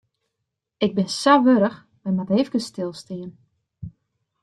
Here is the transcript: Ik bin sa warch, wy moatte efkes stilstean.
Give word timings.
Ik 0.85 0.91
bin 0.97 1.09
sa 1.21 1.33
warch, 1.45 1.79
wy 2.01 2.09
moatte 2.13 2.35
efkes 2.41 2.65
stilstean. 2.71 3.31